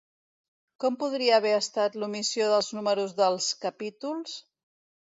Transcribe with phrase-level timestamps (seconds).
[0.83, 4.39] Com podria haver estat l'omissió dels números dels capítols?